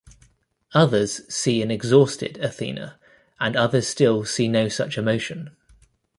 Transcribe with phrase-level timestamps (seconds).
[0.73, 2.99] Others see an 'exhausted Athena',
[3.39, 5.55] and others still see no such emotion.